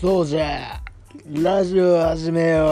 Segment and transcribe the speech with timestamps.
[0.00, 0.80] そうじゃ。
[1.30, 2.68] ラジオ始めよう。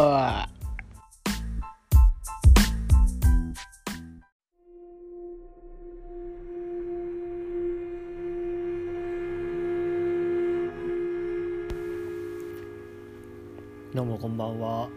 [13.94, 14.88] どうもこんばんは。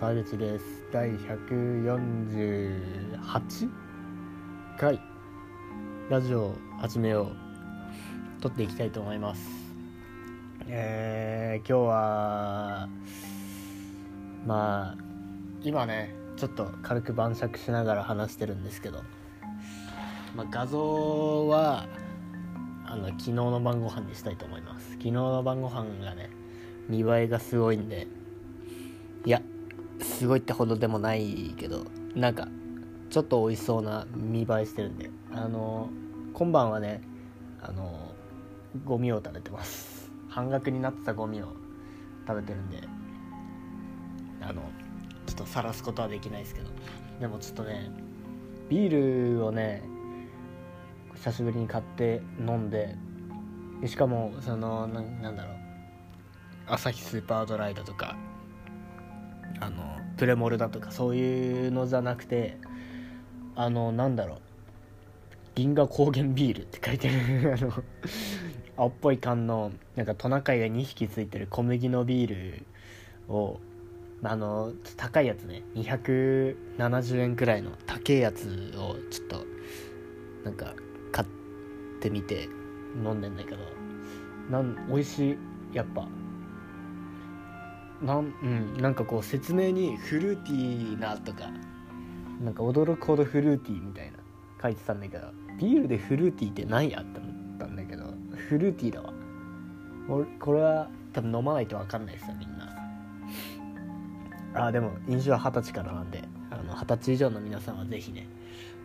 [0.00, 0.64] 川口です。
[0.92, 3.70] 第148
[4.78, 5.00] 回。
[6.10, 7.30] ラジオ始めよ
[8.38, 8.42] う。
[8.42, 9.65] 撮っていきたいと思います。
[10.68, 12.88] えー、今日は
[14.44, 15.02] まあ
[15.62, 19.02] 今ねちょっと軽く晩酌しながら話してるんですけど、
[20.34, 21.86] まあ、画像は
[22.84, 24.90] あの昨日の晩ご飯にしたいと思います。
[24.92, 26.30] 昨日の晩ご飯がね
[26.88, 28.08] 見栄えがすごいんで。
[29.24, 29.42] いや
[30.00, 32.48] すごいってほどでもないけどなんか
[33.10, 35.10] ちょっと美味しそうな見栄えしてるんで。
[35.32, 35.90] あの
[36.32, 37.02] 今晩はね
[37.62, 38.12] あの
[38.84, 39.95] ゴミを食べてます。
[40.36, 41.46] 半額になってたゴミを
[42.28, 42.82] 食べてるんで
[44.42, 44.60] あの
[45.24, 46.68] ちょっと晒すことはできないですけど
[47.18, 47.90] でもちょっとね
[48.68, 49.82] ビールをね
[51.14, 52.94] 久しぶりに買って飲んで
[53.80, 55.56] でしかもそのなんだろう
[56.66, 58.14] アサヒスーパードライだとか
[59.60, 62.58] あのプレモルだとかそういうのじゃなくて
[63.54, 64.38] あのなんだろう
[65.56, 67.54] 銀河高原ビールって書いてる。
[67.54, 67.72] あの
[68.76, 72.66] 青っぽい缶のなんかトナカイが2匹ついてる小麦のビール
[73.34, 73.58] を
[74.22, 75.62] あの高いやつね。
[75.74, 79.44] 270円くらいの高いやつをちょっと
[80.44, 80.74] なんか
[81.10, 81.28] 買っ
[82.00, 82.48] てみて
[83.02, 83.58] 飲んでんだけど。
[84.50, 85.38] なん美味しい。
[85.72, 86.06] やっぱ。
[88.02, 88.76] なんうん。
[88.76, 91.48] なんかこう説明にフルーティーなとか
[92.44, 94.18] なんか驚くほどフルーティーみたいな。
[94.62, 98.04] 書いてたんだけどビールでフルーティーって何やって思ったんだけど
[98.48, 99.12] フルーティーだわ。
[100.38, 102.72] これは多分飲まないと分かんないですよみんな。
[104.54, 108.28] あでも飲酒は二十歳からなんで二十歳以上の皆さんは是非ね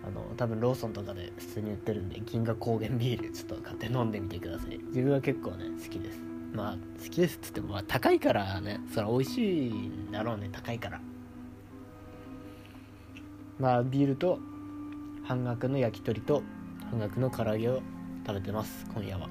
[0.06, 4.78] あの多分ローソンとかで普通に売ってるんで銀河高原ビールちょっと買って飲んでみてください。
[4.88, 6.20] 自分は結構ね好きです。
[6.54, 11.00] まあ好きですっつっても、まあ、高いからねそれは美味しいんだろうね高いから。
[13.60, 14.40] まあビールと
[15.24, 16.44] 半額の焼き鳥と
[16.90, 17.82] 半額の唐揚げを
[18.26, 18.86] 食べてます。
[18.94, 19.30] 今夜は。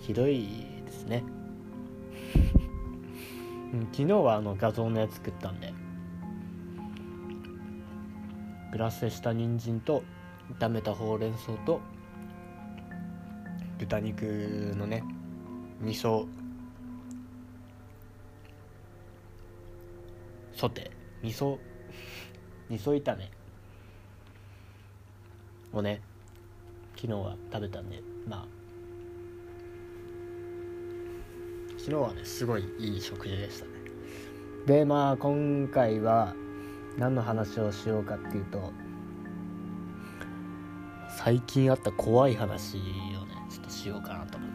[0.00, 1.24] ひどいですね。
[3.72, 5.72] うん、昨日はあの画像のやつ作ったんで。
[8.72, 10.02] グラスした人参と
[10.58, 11.80] 炒めたほうれん草と
[13.78, 14.22] 豚肉
[14.76, 15.04] のね
[15.80, 16.26] 味噌。
[20.52, 21.26] ソテー。
[21.26, 21.58] 味噌。
[22.70, 23.33] 味噌炒め。
[25.74, 26.00] をね
[26.96, 28.46] 昨日は食べたんでまあ。
[31.76, 33.72] 昨日はねすごいいい食事でしたね。
[34.66, 36.34] でまあ今回は
[36.96, 38.72] 何の話をしようかっていうと
[41.18, 42.86] 最近あった怖い話をね
[43.50, 44.54] ちょっとしようかなと思って。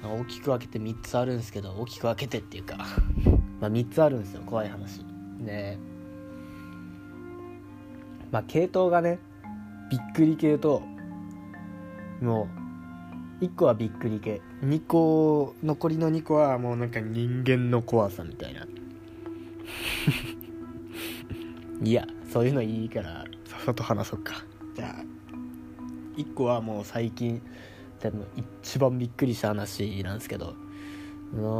[0.00, 2.76] 大きく分けて3つあるんですけど大きく分けてっていうか
[3.60, 5.04] まあ3つあるんですよ怖い話。
[5.40, 5.76] で
[8.30, 9.18] まあ系統がね
[9.90, 10.82] びっくり系と
[12.20, 12.48] も
[13.40, 14.42] う1個はびっくり系。
[14.62, 18.66] 2個残りの2個はもうなんか人間の怖さみたいな。
[21.82, 23.24] いやそういうのいいから。
[23.44, 24.44] さっさと話そうか。
[24.74, 25.04] じゃあ
[26.16, 27.40] 1個はもう最近
[28.00, 28.26] 多分
[28.62, 30.54] 一番びっくりした話なんですけど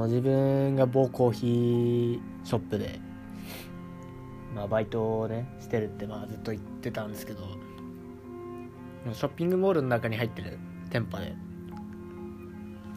[0.07, 2.99] 自分が某コーヒーショップで、
[4.55, 7.43] まあ、バイトをねしてるってまあずっと言ってたんですけど
[9.13, 10.59] ショッピングモールの中に入ってる
[10.91, 11.49] 店舗で。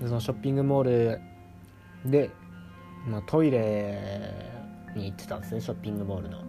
[0.08, 1.22] そのショッピングモール
[2.10, 2.32] で、
[3.08, 4.00] まあ、トイレ
[4.96, 6.40] に行ってたんですねショッピングモールの。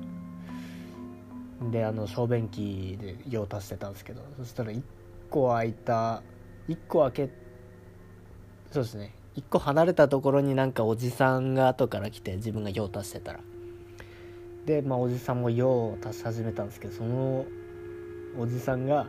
[1.70, 4.82] であの小便器で用足してたんですけどそしたら1
[5.30, 6.22] 個空いた
[6.68, 7.30] 1個開け
[8.72, 9.14] そうですね。
[9.36, 13.40] 1個離れたところになんかおじさんが後から来て自分が用足してたら。
[14.64, 17.44] でまあおじさんも用を足し始めたんですけどその
[18.38, 19.08] おじさんが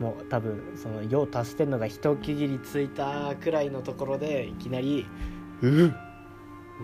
[0.00, 5.06] もう多分その用足してんのが一区切りついたくらいのところでいきなり
[5.62, 5.94] 「うう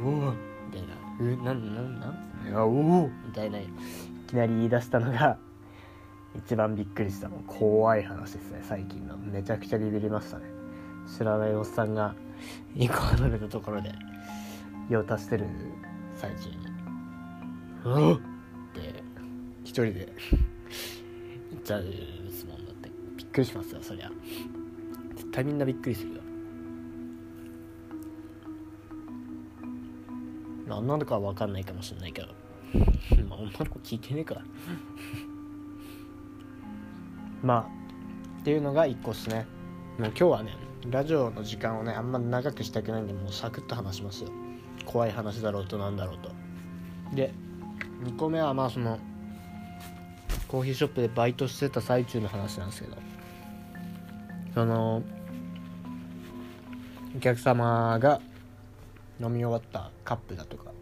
[0.04, 0.32] おお」
[0.70, 2.06] みたいな「うなんなんな
[2.52, 2.56] ん？
[2.56, 2.68] あお
[3.04, 3.68] お」みたいない
[4.26, 5.38] きなり言い出したのが
[6.36, 7.28] 一番びっくりした。
[7.28, 8.60] の怖い話ですね。
[8.62, 9.16] 最近の。
[9.16, 10.44] めちゃくちゃビビりましたね。
[11.16, 12.14] 知らないおっさんが
[12.76, 13.92] 一個離れたところで
[14.88, 15.46] 用足してる。
[16.14, 16.56] 最中に
[17.84, 18.20] 「うわっ!」っ
[18.74, 19.02] て
[19.64, 20.12] 一人で。
[21.50, 22.57] 言っちゃうですもん。
[22.57, 22.57] だってびっ
[23.38, 24.10] くりしますよそりゃ。
[25.14, 26.20] 絶対みんなびっくりするよ。
[30.66, 32.28] まあ女の子は分かんないかもしれないけど。
[33.28, 34.42] まあ女の子聞いてねえから。
[37.42, 37.66] まあ
[38.40, 39.46] っていうのが1個っすね。
[39.98, 40.56] もう今日はね
[40.90, 44.30] ラジオの時間をねあんま長くしたくないんでもうサクッと話しますよ。
[44.84, 46.32] 怖い話だろうとなんだろうと。
[47.14, 47.32] で
[48.02, 48.98] 2個目はまあその
[50.48, 52.96] コーヒーショップでバイトしてた最中の話なんですけど。
[54.58, 55.04] その
[57.16, 58.20] お客様が
[59.20, 60.72] 飲み終わったカップだとか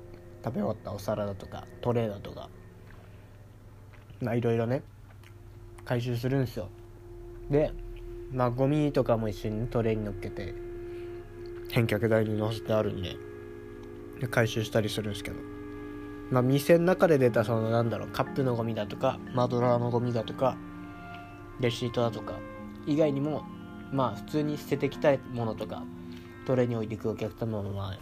[0.42, 2.48] 食べ終わったお皿だとかトレーだとか
[4.22, 4.82] まあいろいろね
[5.84, 6.68] 回収するんですよ。
[7.50, 7.70] で
[8.32, 10.54] まあゴミとかも一緒にトレーに乗っけて
[11.70, 13.14] 返却台に乗せてあるんで
[14.22, 15.36] で回収したりするんですけど。
[16.30, 20.56] まあ店の中で出たそのなんだろうカップのゴミだとかマドラーのゴミだとか
[21.60, 22.32] レシートだとか
[22.86, 23.44] 以外にも
[23.92, 25.84] まあ普通に捨ててきたいものとか
[26.46, 27.98] トレーに置いていくお客様もまあ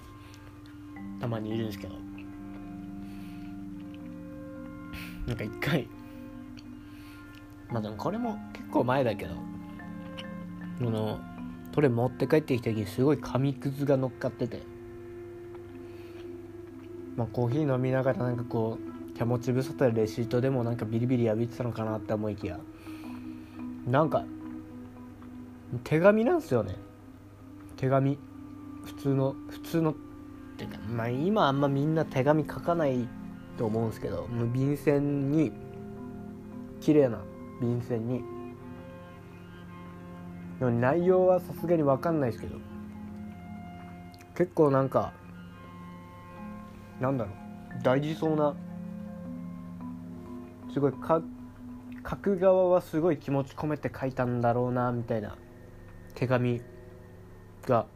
[1.20, 2.04] たまにいるんですけど。
[5.26, 5.88] なんか一回
[7.70, 9.34] まあでもこれも結構前だけど
[10.78, 11.18] この
[11.72, 14.62] トレ持って帰ってきた時にすごい紙くずが乗っかってて
[17.16, 22.58] まあコーヒー飲みながらなんかこう手持ち無沙汰でレシートでもなんかビリビリ破いてたのかなって思いきや
[23.86, 24.24] なんか
[25.82, 26.76] 手紙なんですよね。
[27.76, 28.18] 手紙。
[28.84, 29.90] 普通の普通の。
[29.90, 29.94] っ
[30.56, 33.08] ていうかまあ今あんまみんな手紙書かない
[33.58, 35.50] と思うんですけど便箋に
[36.80, 37.18] 綺麗な
[37.60, 38.22] 便箋に。
[40.60, 42.56] 内容はさすがに分かんないですけど。
[44.36, 45.12] 結構なんか
[47.00, 47.34] なんだろう。
[47.82, 48.54] 大事そうな
[50.72, 55.36] すごい書く側はすごい気持ち込めて書いたんだろうなみたいな。
[56.14, 56.60] 手紙
[57.66, 57.86] が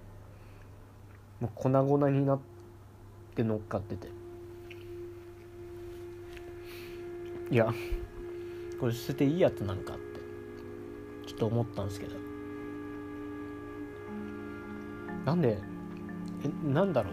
[1.41, 2.41] もう粉々になっ
[3.35, 4.09] て乗っかってて。
[7.51, 7.73] いや
[8.79, 10.21] これ捨てていいやつなんかって
[11.27, 12.17] ちょっと思ったんですけど。
[15.25, 15.59] なんで
[16.45, 17.11] えなんだろ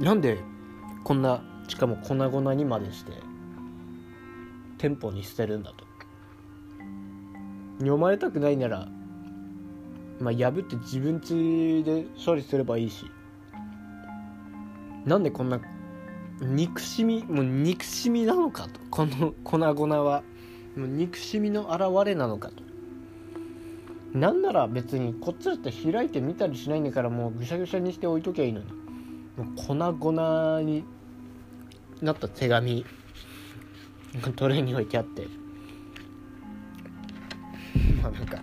[0.00, 0.02] う。
[0.02, 0.38] なんで
[1.04, 3.12] こんなしかも粉々にまでして
[4.78, 5.86] 店舗に捨てるんだと。
[7.78, 8.88] 読まれたくないなら
[10.20, 13.06] まあ破って自分家で処理すればいいし。
[15.04, 15.60] なんでこんな
[16.40, 18.80] 憎しみもう憎しみなのかと。
[18.90, 20.22] この粉々は。
[20.76, 22.62] もう憎しみの表れなのかと。
[24.12, 28.66] なんなら別にこっちだって開いてみたりしないんだからもうぐしゃぐしゃにして置いときゃいいのに。
[29.36, 30.84] もう粉々に
[32.00, 32.84] なった手紙。
[34.36, 35.26] トレーに置いてあって。
[38.02, 38.38] まあなんか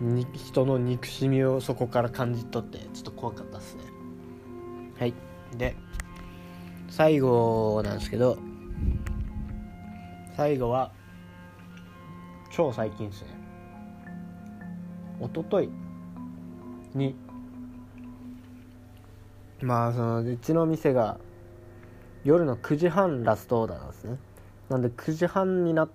[0.00, 3.82] に人の憎しみをそこから感じ取ってちょっと怖かったっすね。
[4.98, 5.14] はい。
[5.56, 5.76] で
[6.88, 8.38] 最後なんですけど
[10.36, 10.92] 最後は
[12.50, 13.28] 超最近ですね。
[15.20, 15.70] 一昨日
[16.94, 17.14] に
[19.60, 21.18] まあそのうちの店が
[22.24, 24.18] 夜の9時半ラストオーダーなんですね。
[24.70, 25.88] なんで9時半になっ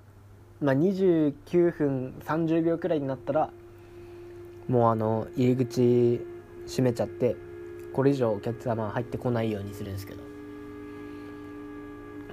[0.61, 3.49] まあ29分30秒くらいになったら
[4.67, 6.21] もうあの入り口
[6.67, 7.35] 閉めちゃって
[7.93, 10.35] これ以上お客様入ってこないようにするんですけど。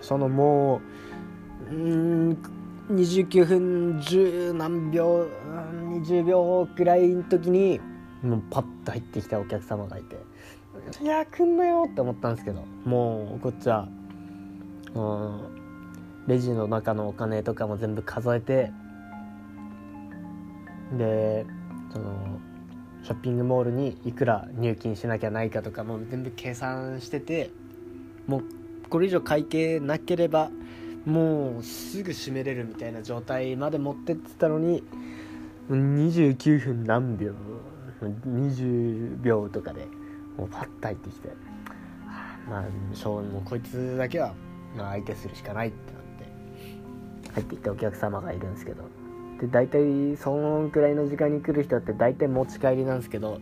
[0.03, 0.81] そのも
[1.71, 1.79] うう
[2.31, 2.37] ん
[2.91, 5.29] 29分10何秒
[6.05, 7.81] 20秒くらいの時に
[8.23, 10.17] もうパッと入ってきたお客様がいて
[11.01, 13.89] 「いや来んなよ」って思ったんですけどもうこっちは
[14.95, 15.41] うん
[16.27, 18.73] レジの中のお金とかも全部数えて
[20.99, 21.47] で
[21.93, 22.41] その
[23.03, 27.51] ショッピングモールにいくら入金しなきゃないかとかも全部計算してて
[28.27, 28.43] もう
[28.89, 30.51] これ以上会計なければ
[31.05, 34.85] もうすぐ閉めれるみたいな状態まで持ってってたのに
[35.69, 37.33] 29分何秒
[38.27, 39.87] 20秒とかで
[40.37, 41.29] もうパッと入ってきて
[42.49, 44.35] まあしょうもうこいつだけは
[44.77, 46.03] 相手するしかないってなっ
[47.25, 49.02] て入ってきたお客様がいるんですけど。
[49.43, 53.41] で大体そのくらいの時間に来る人って大体持ち帰りなんですけど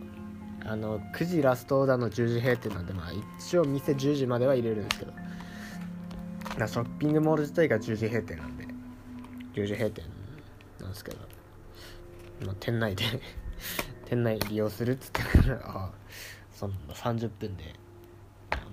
[0.65, 5.13] あの9時ラストオーダーの10時閉店なんでまあ一応店10時までは入れるんですけど
[6.67, 8.65] ショッピングモール自体が10時閉店なんで
[9.53, 10.03] 10時閉店
[10.79, 11.17] なんですけど、
[12.45, 13.03] まあ、店内で
[14.05, 15.91] 店内利用するっつってからああ
[16.51, 17.75] その30分で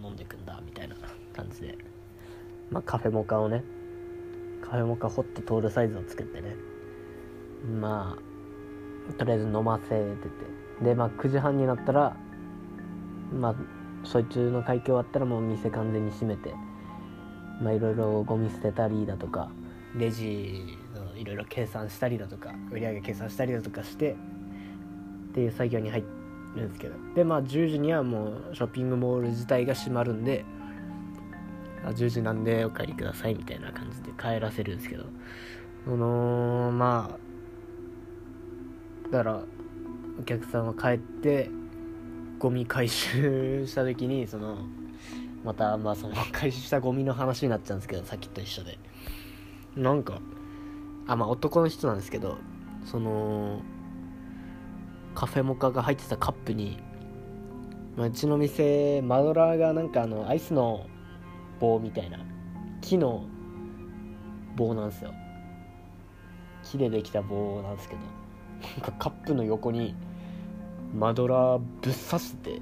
[0.03, 0.97] 飲んでくんだみたいな
[1.35, 1.99] 感じで。
[2.71, 3.65] まあカフェモカをね
[4.63, 6.55] カフェモカホットトールサイズを作ってね
[7.81, 8.17] ま
[9.09, 10.59] あとりあえず飲ませてて。
[10.83, 12.17] でまあ9時半になったら
[13.33, 13.55] まあ
[14.05, 16.55] そいつの会計終わったらもう店完全に閉めて
[17.61, 19.51] まあいろいろゴミ捨てたりだとか
[19.97, 26.05] レジのいろいろ計算したりだとか売り上げ計算したりだとかしてっていう作業に入
[26.55, 26.95] るんですけど。
[27.15, 30.45] でまあ10時にはもうショッピングモール自体が閉まるんで
[31.85, 35.05] あ10時なんでお帰りくださいみたいな感じで帰らせるんですけど。
[35.85, 37.28] そのまあ
[39.11, 39.43] だから
[40.21, 41.51] お客さんが帰って
[42.39, 44.59] ゴミ回収した時にその
[45.45, 48.79] またまあその回収したゴミの話になっちゃうんですけどさっきと一緒で。
[49.77, 50.21] なんか
[51.07, 52.39] あまあ男の人なんですけど
[52.85, 53.61] その
[55.15, 56.79] カフェモカが入ってたカップに、
[57.97, 60.87] まあ、うちの店マドラーがなんかあのアイスの
[61.61, 62.19] 棒みたいな
[62.81, 63.25] 木の
[64.57, 65.13] 棒なんですよ。
[66.65, 68.28] 木でできた棒なんですけど。
[68.63, 69.95] なんかカップの横に
[70.95, 72.61] マドラーぶっ刺して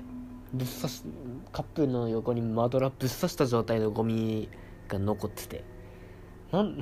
[0.52, 1.02] ぶっ刺し
[1.52, 4.48] カップの横にマドラーぶっ刺した状態のゴミ
[4.88, 5.64] が残ってて。
[6.52, 6.80] なん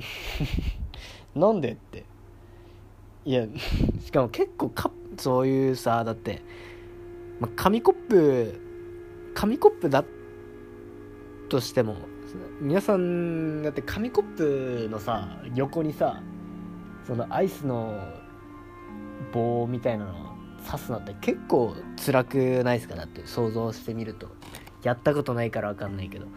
[1.35, 2.05] なんでって。
[3.25, 3.47] いや
[4.01, 6.43] しかも結構カップそういうさだって、
[7.39, 8.61] まあ、紙コップ
[9.33, 10.03] 紙コップだ
[11.49, 11.95] としても
[12.61, 16.21] 皆さんだって紙コップのさ横にさ
[17.07, 17.99] そのアイスの
[19.35, 20.13] 棒みたいなの
[20.65, 22.95] 刺すのって結構辛くないですか？
[22.95, 24.29] だって想像してみると。
[24.81, 26.27] やったことないから分かんないけど。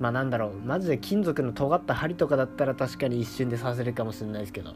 [0.00, 0.52] まあなんだろう。
[0.66, 4.72] マジで金属の尖った針とかだったら確かに一瞬で刺せるかもしれないですけど。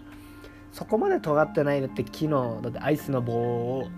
[0.72, 3.88] そこまで尖ってないだって木のだってアイスの棒を。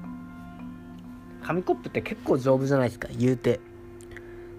[1.42, 3.08] 紙コップって結構丈夫じゃないですか？
[3.16, 3.60] 言うて。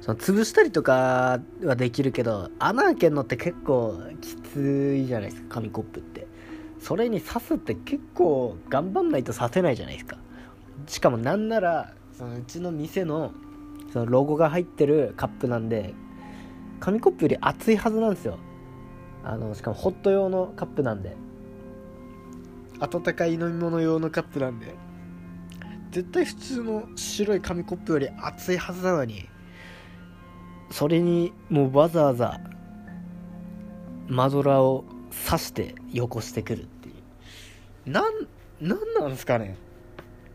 [0.02, 5.56] その潰したりとかはできるけど穴開けるのって結構きついじゃないですか？
[5.56, 6.17] 紙コップって。
[6.80, 10.18] それに刺すって結構頑張んないと刺せないじゃないですか。
[10.88, 13.32] しかもなんならそのうちの店の
[13.92, 15.94] そのロゴが入ってるカップなんで
[16.80, 18.38] 紙コップより熱いはずなんですよ。
[19.24, 21.16] あのしかもホット用のカップなんで。
[22.80, 24.76] 温かい飲み物用のカップなんで。
[25.92, 29.28] 絶対普通の白い紙コップより熱いはずなのに。
[30.70, 32.40] それにもうわざわざ
[34.08, 34.86] マドラーを
[35.26, 36.92] 刺してよこしてくるってい
[37.88, 37.92] う。
[37.92, 38.28] なん
[38.62, 39.58] なんなんすかね。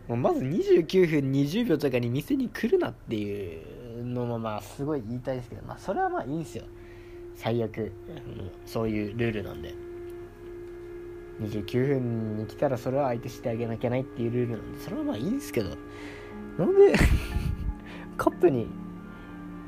[0.09, 6.65] もうまず29分20秒とかに店に来るなっていうのもまあすごい言いたいですけどまあそれはまあいいんですよ。
[7.37, 7.93] 最悪。
[8.67, 9.75] そういうルールなんで。
[11.41, 15.71] 29分に来たらそれは相手してあげなきゃないっていうルールなんでそれはまあいいんですけど。
[16.59, 16.95] なんで
[18.17, 18.69] カップに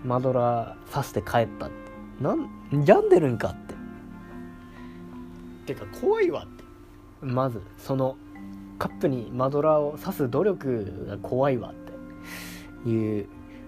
[0.05, 1.75] マドラー刺して帰ったって。
[2.21, 2.49] なん
[2.87, 3.74] 病んでるんかって。
[5.65, 6.65] てか怖いわって。
[7.21, 8.17] まずその
[8.79, 11.75] カップにマドラーを刺す努力が怖いわっ
[12.85, 13.27] ていう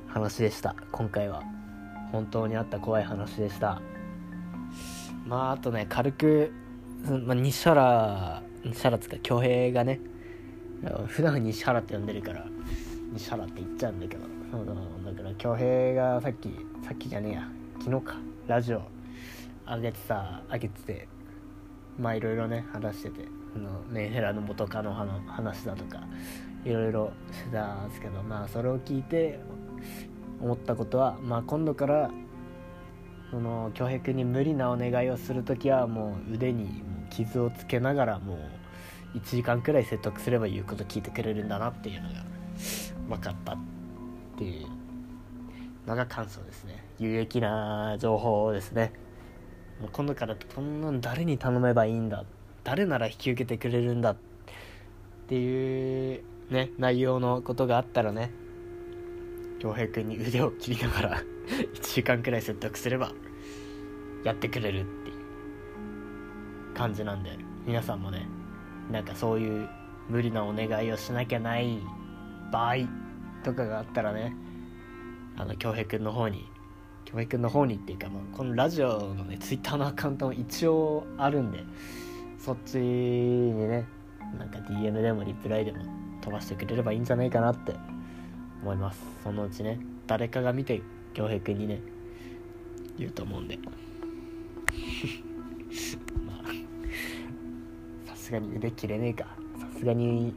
[0.09, 0.75] 話でした。
[0.93, 1.43] 今回は
[2.13, 3.81] 本当にあった怖い話でした。
[5.27, 6.53] まああとね軽く、
[7.27, 10.01] まあ、西原西原つか恭平がね
[11.07, 12.47] 普段西原って呼んでるから
[13.13, 16.51] 西原って言っちゃうんだけどだから恭平がさっき
[16.85, 17.49] さっきじゃねえや
[17.79, 18.83] 昨日かラジオ
[19.67, 21.09] 上げてさ上げてて
[21.99, 26.01] まあいろいろね話しててあのメンヘラの元カノの話だとか
[26.65, 29.41] いろいろしてたんですけどまあそれを聞いて
[30.41, 32.11] 思ったことはまあ今度から
[33.31, 38.35] その恭平君に無理なお願いをする時はもう腕に傷をつけながらも
[39.15, 42.15] う1時間くらい説得すれば言うこと聞いてくれるんだなっていうのが
[43.09, 43.59] 分かったっ
[44.37, 44.67] ていう
[45.87, 46.85] のが感想ですね。
[46.99, 48.93] 有益な情報ですね。
[49.81, 52.25] もう今度からこんなん誰に頼めばいいんだ
[52.65, 54.17] 誰なら引き受けてくれるんだっ
[55.29, 58.31] ていうね内容のことがあったらね
[59.61, 61.23] 恭平君に腕を切りながら
[61.75, 63.13] 1時間くらい説得すれば
[64.25, 68.27] やってくれるっていう感じなんで皆さんもね
[68.91, 69.69] なんかそういう
[70.09, 71.79] 無理なお願いをしなきゃない
[72.53, 72.77] 場合
[73.43, 74.35] とかがあったらね
[75.37, 76.49] あの恭平君の方に
[77.07, 81.65] 恭平君の方にっていうかもうこのラジオのねツイッターのアカウントも一応あるんで
[82.39, 83.87] そっちにね
[84.39, 85.79] なんか DM でもリプライでも
[86.21, 87.75] 飛ばしてくれればいいんじゃないかなって
[88.63, 89.01] 思います。
[89.23, 90.83] そのうちね誰かが見て
[91.15, 91.81] 恭平君にね
[92.99, 93.59] 言うと思うんで。
[96.27, 99.27] まあさすがに腕切れねえか。
[99.59, 100.35] さすがに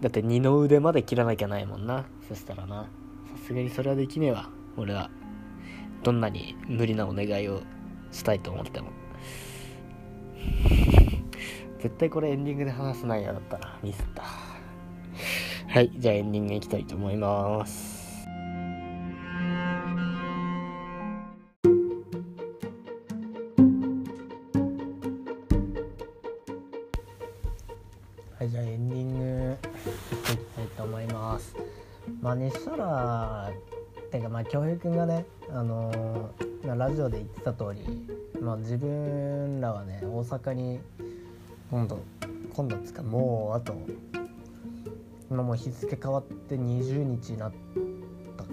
[0.00, 2.84] だって二の腕まで切らなきゃないもんなそしたらな。
[3.36, 4.57] さすがにそれはできねえわ。
[4.78, 5.10] 俺は
[6.04, 7.62] どんなに無理なお願いを
[8.12, 8.90] したいと思っても。
[11.80, 14.22] 絶対これエンディングで話す内容だったなミスった。
[14.22, 17.97] はいじゃあエンディングいきたいと思います。
[34.48, 40.80] っていうかまあ京平君がねあのー、ラジオで言ってた通りまあ自分らはね大阪に
[41.70, 42.00] 今度
[42.54, 43.74] 今度つかもうあと
[45.30, 47.52] 今もう日付変わって20日になっ
[48.38, 48.50] たか。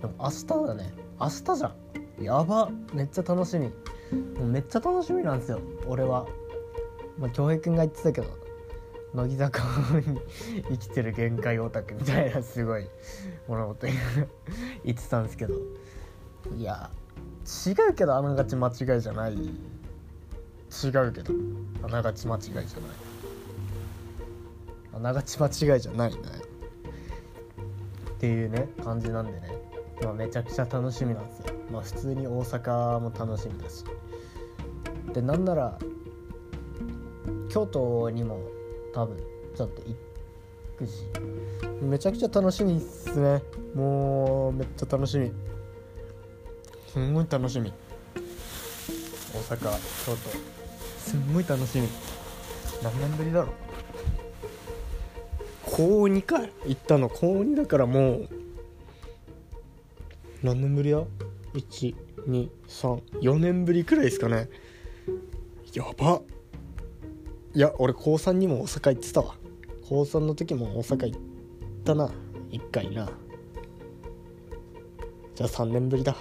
[0.00, 0.94] でも明日だね。
[1.20, 1.74] 明日じゃ
[2.20, 2.24] ん。
[2.24, 2.70] やば。
[2.94, 3.66] めっちゃ楽しみ。
[4.38, 6.26] もうめっちゃ楽しみなんですよ俺は。
[7.18, 8.41] まあ京平君が言ってたけど。
[9.14, 9.62] 乃木坂
[10.00, 10.20] に
[10.70, 12.86] 生きてる限界オタクみたいなすごい
[13.46, 13.86] 物事
[14.84, 15.54] 言ってたんですけど。
[16.56, 16.90] いや
[17.66, 19.34] 違うけどあながち間違いじゃない。
[19.34, 19.44] 違
[20.88, 21.34] うけど
[21.82, 22.66] あながち間違いじゃない。
[24.94, 26.18] あながち間違いじゃないね。
[28.14, 29.42] っていうね感じなんでね、
[30.02, 31.54] まあ、めちゃくちゃ楽しみなんですよ。
[31.70, 33.84] まあ普通に大阪も楽しみだし。
[35.12, 35.78] でなんなら
[37.50, 38.40] 京都にも
[38.92, 39.16] 多分
[39.56, 39.96] ちょっと行
[40.78, 41.06] くし。
[41.82, 43.42] めちゃくちゃ楽しみっすね。
[43.74, 45.32] もうめっちゃ楽しみ。
[46.88, 47.72] すんごい楽しみ。
[49.34, 50.16] 大阪京都
[50.98, 51.88] すんごい楽しみ。
[52.82, 53.54] 何年ぶりだろう。
[55.64, 56.40] 高2か。
[56.66, 57.08] 行ったの。
[57.08, 58.28] 高2だからもう
[60.42, 61.02] 何年ぶりだ
[61.54, 64.50] 123年ぶりくらいですかね。
[65.72, 66.22] やばっ。
[67.54, 69.36] いや俺高3にも大阪行ってたわ。
[69.88, 71.20] 高3の時も大阪行っ
[71.84, 72.10] たな。
[72.50, 73.10] 1回な。
[75.34, 76.16] じゃあ3年ぶりだ。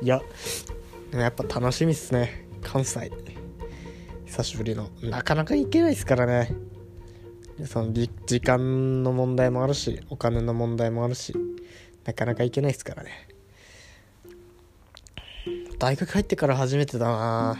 [0.00, 0.22] いや
[1.12, 2.48] やっぱ楽しみっすね。
[2.62, 3.10] 関西。
[4.24, 4.88] 久しぶりの。
[5.02, 6.54] なかなか行けないっすからね。
[7.66, 8.08] その時
[8.40, 11.34] 間の問題もあるしお金の問題もあるし
[12.04, 13.28] なかなか行けないっすからね。
[15.78, 17.58] 大学入ってから初めてだな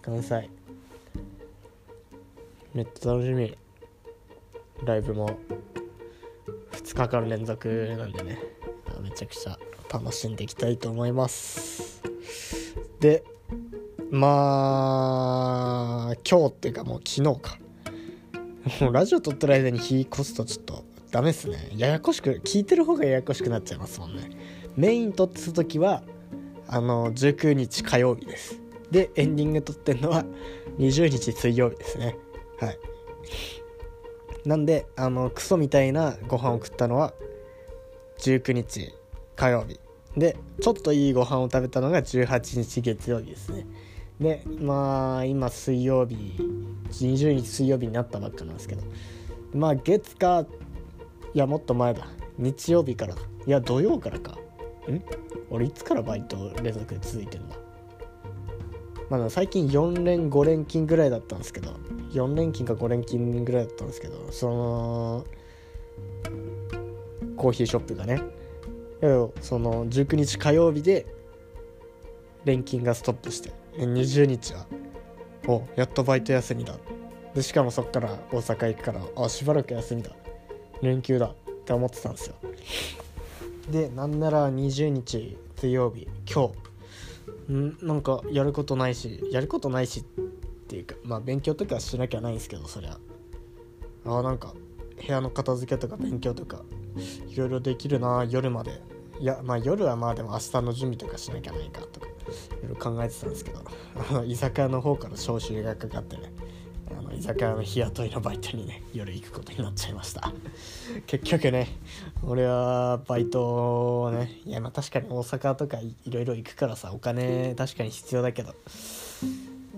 [0.00, 0.48] 関西。
[2.74, 3.54] めっちゃ楽しみ。
[4.84, 5.36] ライブも
[6.72, 8.38] 2日間連続なんでね。
[9.02, 9.58] めちゃくちゃ
[9.92, 12.02] 楽しんでいきたいと思います。
[12.98, 13.24] で
[14.10, 17.58] まあ今日っていうかもう昨日か。
[18.80, 21.72] もうラジオ撮ってる間に日越すとちょっとダメっすね。
[21.76, 24.30] ややこしく聞いてる方がややこしくなっちゃいますもんね。
[24.76, 26.02] メイン撮ってた時は
[26.68, 28.62] あの19日火曜日です。
[28.90, 30.24] でエンディング撮ってんのは
[30.78, 32.16] 20日水曜日ですね。
[32.64, 32.78] はい。
[34.44, 37.12] なんであのクソみたいなご飯を食ったのは
[38.18, 38.94] 19日
[39.36, 39.80] 火曜日。
[40.16, 43.66] でちょっといいご飯を食べたのが18日月曜日ですね。
[44.20, 46.36] でまあ今水曜日
[46.90, 48.82] 20日水曜日になったばっかなんですけど。
[49.52, 50.46] まあ月か
[51.34, 52.06] いやもっと前だ。
[52.38, 53.14] 日曜日から。
[53.14, 54.32] いや土曜からか。
[54.90, 55.02] ん？
[55.50, 57.56] 俺いつからバイト連続で続いてんだ？
[59.12, 61.72] まあ最近4連5連勤ぐらいだったんですけど
[62.12, 65.26] 4連勤か5連勤ぐらいだったんですけどその
[67.36, 68.22] コーヒーショップがね。
[69.42, 71.04] その19日火曜日で
[72.46, 74.64] 連勤がストップして20日は
[75.46, 76.76] おやっとバイト休みだ。
[77.34, 80.12] でしかもそっから大阪行くからあしばらく休みだ。
[80.80, 81.26] 連休だ。
[81.26, 81.34] っ
[81.66, 82.36] て思ってたんですよ。
[83.70, 86.61] でなんなら20日水曜日今日。
[87.52, 90.02] んなんかやることないしやることないしっ
[90.68, 92.98] ていうかまあ勉強とかしなきゃないんですけどそりゃ。
[94.04, 94.54] あなんか
[94.96, 96.64] 部屋の片付けとか勉強とか
[97.28, 98.80] いろいろできるな夜まで。
[99.20, 102.10] いやまあ夜はまあでも明日の準備とかしなきゃないかとかい
[102.66, 106.32] ろいろ考えてたんですけど居酒屋の方から招集がかかってね。
[107.22, 110.32] 居酒屋の日雇いのバイトにね夜行くことになっちゃいました。
[111.06, 111.68] 結局ね
[112.24, 118.56] 俺はバイトをねいやまあ確かに大阪とかいろいろ行くからさお金確かに必要だけど。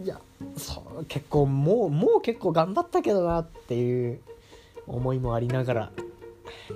[0.02, 0.18] いや
[0.56, 4.20] そう結構もうもう結構頑張ったけどなっていう
[4.86, 5.92] 思いもありながら。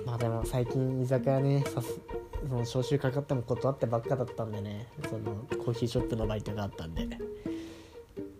[0.05, 1.99] まあでも最近居酒屋ねさす
[2.47, 7.07] その招集かかっても断ってばっかだったんでねそのコーヒーショップのバイトがあったんで。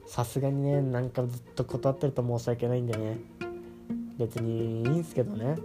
[0.10, 3.20] さすがにねなんかずっと断ってると申し訳ないんでね。
[4.18, 5.56] 別にいいんすけどね。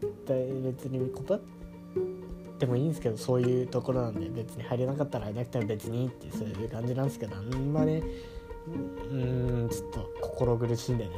[0.00, 1.42] 絶対別に断っ
[2.56, 8.00] てもいいんですけどそういうところなんで別に入れなかったら入れなくても別にってそういう感じなんですけどあんまね
[9.10, 11.10] うんちょっと心苦しんでね。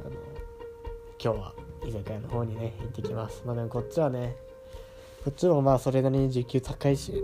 [0.00, 0.10] あの
[1.20, 3.42] 今日は居酒屋の方にね行ってきます。
[3.44, 4.36] まあでもこっちはね
[5.24, 7.20] こっちもまあそれなりに時給高いし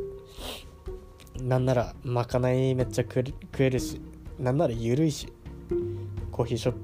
[1.41, 3.23] なんならまかないめっちゃ食
[3.61, 4.01] えるし
[4.39, 5.33] なんなら緩いし
[6.31, 6.75] コーヒーショッ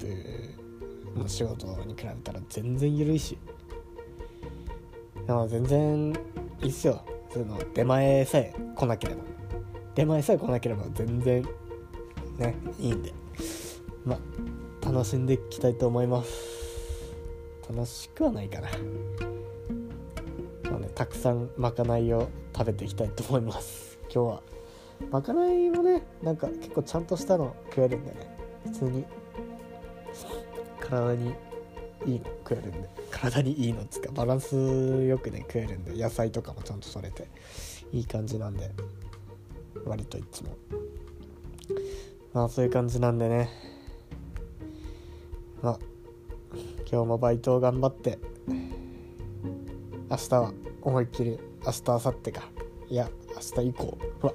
[1.15, 3.37] プの仕事に比べたら全然緩いし。
[5.49, 6.13] 全然
[6.63, 7.05] いいっすよ。
[7.33, 9.23] その出前さえ来なければ。
[9.95, 11.43] 出前さえ来なければ全然
[12.39, 13.13] ねいいんで。
[14.05, 16.31] まあ楽しんでいきたいと思います。
[17.69, 18.69] 楽しくはないかな。
[20.71, 23.99] まあねたくさんまかないを食べていきたいと思います。
[24.05, 24.60] 今日は。
[25.11, 28.37] まかないもねなんか結構ちゃんとしたの食えるんでね。
[28.65, 29.05] 普通に。
[30.81, 31.35] 体に
[32.07, 32.89] いいの食えるんで。
[33.11, 36.01] 体にいいのっつうかバランスよくね食えるんで。
[36.01, 37.29] 野菜とかもちゃんと取れて。
[37.93, 38.71] いい感じなんで。
[39.85, 40.57] 割といつも。
[42.33, 43.49] まあそういう感じなんでね。
[45.63, 45.79] まあ
[46.91, 48.19] 今日もバイトを頑張って
[50.09, 52.43] 明日は思いっきり明日明後日か。
[52.89, 54.35] いや明日以降は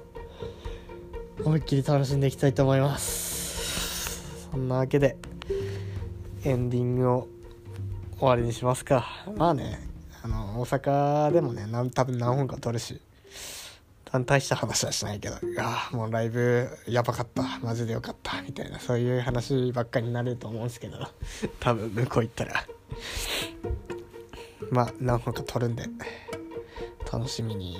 [1.46, 5.16] 思いっきり楽しんでいきたいと思いますそんなわけで
[6.42, 7.28] エンディングを
[8.18, 9.06] 終わりにしますか
[9.36, 9.78] まあね
[10.24, 13.00] あの大阪でもね多分何本か撮るし
[14.24, 20.96] 大した話はしないけど、いやもうライブやばかった、マジでよかった、みたいな、そういう話ばっかりになると思うんですけど、
[21.60, 22.64] 多分向こう行ったら。
[24.70, 25.82] まあ、何本か撮るんで、
[27.12, 27.76] 楽しみに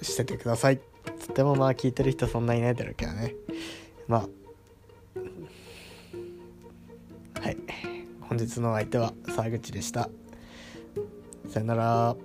[0.00, 0.80] しててください。
[1.22, 3.34] つってもまあ聞いてる人そんないないだろうけどね。
[4.08, 4.26] ま
[7.36, 7.56] あ、はい。
[8.20, 10.10] 本日の相手は沢口でした。
[11.48, 12.16] さよなら。